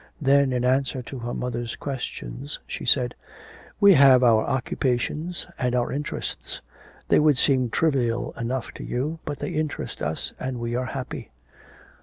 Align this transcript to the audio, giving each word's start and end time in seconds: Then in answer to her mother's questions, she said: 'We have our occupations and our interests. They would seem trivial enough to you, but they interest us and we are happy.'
Then 0.19 0.51
in 0.51 0.65
answer 0.65 1.03
to 1.03 1.19
her 1.19 1.33
mother's 1.35 1.75
questions, 1.75 2.59
she 2.65 2.85
said: 2.85 3.13
'We 3.79 3.93
have 3.93 4.23
our 4.23 4.41
occupations 4.43 5.45
and 5.59 5.75
our 5.75 5.91
interests. 5.91 6.59
They 7.09 7.19
would 7.19 7.37
seem 7.37 7.69
trivial 7.69 8.31
enough 8.31 8.71
to 8.77 8.83
you, 8.83 9.19
but 9.25 9.37
they 9.37 9.51
interest 9.51 10.01
us 10.01 10.33
and 10.39 10.59
we 10.59 10.73
are 10.73 10.85
happy.' 10.87 11.29